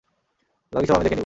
বাকি 0.73 0.85
সব 0.87 0.95
আমি 0.95 1.03
দেখে 1.03 1.15
নিব। 1.15 1.19